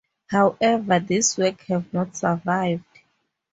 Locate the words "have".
1.67-1.93